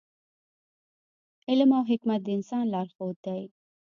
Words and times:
علم 1.49 1.69
او 1.77 1.83
حکمت 1.91 2.19
د 2.23 2.27
انسان 2.37 2.63
لارښود 2.73 3.17
دی. 3.25 3.41